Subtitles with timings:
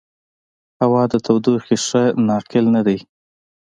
[0.81, 2.99] هوا د تودوخې ښه ناقل نه دی.